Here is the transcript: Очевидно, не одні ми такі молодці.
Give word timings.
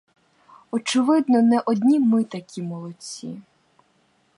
Очевидно, 0.71 1.41
не 1.41 1.59
одні 1.65 1.99
ми 1.99 2.23
такі 2.23 2.61
молодці. 2.61 3.37